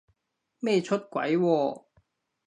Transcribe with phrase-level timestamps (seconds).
[0.57, 1.83] 咩出軌喎？